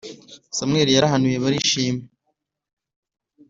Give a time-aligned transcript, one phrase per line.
[0.57, 2.03] samweli yarahanuye barishima